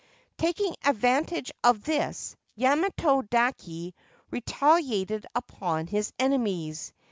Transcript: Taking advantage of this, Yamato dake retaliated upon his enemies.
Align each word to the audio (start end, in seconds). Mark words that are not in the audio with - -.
Taking 0.39 0.75
advantage 0.83 1.51
of 1.63 1.83
this, 1.83 2.35
Yamato 2.55 3.21
dake 3.21 3.93
retaliated 4.31 5.27
upon 5.35 5.85
his 5.85 6.11
enemies. 6.17 6.91